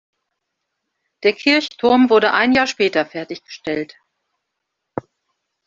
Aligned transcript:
Der 1.21 1.33
Kirchturm 1.33 2.09
wurde 2.09 2.33
ein 2.33 2.53
Jahr 2.53 2.65
später 2.65 3.05
fertiggestellt. 3.05 3.97